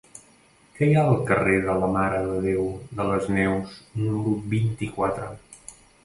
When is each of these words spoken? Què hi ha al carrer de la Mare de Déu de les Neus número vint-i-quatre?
Què 0.75 0.85
hi 0.85 0.93
ha 0.93 1.01
al 1.09 1.17
carrer 1.25 1.57
de 1.65 1.73
la 1.83 1.89
Mare 1.95 2.21
de 2.29 2.37
Déu 2.45 2.63
de 2.99 3.05
les 3.09 3.27
Neus 3.35 3.75
número 3.99 4.33
vint-i-quatre? 4.55 5.29